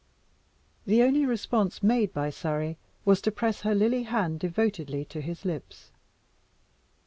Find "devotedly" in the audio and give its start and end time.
4.39-5.05